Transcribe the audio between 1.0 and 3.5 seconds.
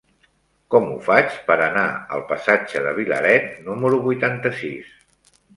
faig per anar al passatge de Vilaret